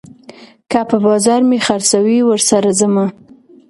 [0.71, 3.05] که په بازار مې خرڅوي، ورسره ځمه